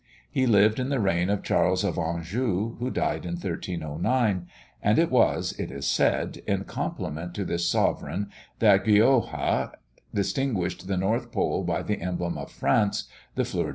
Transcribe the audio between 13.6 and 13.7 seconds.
de lis.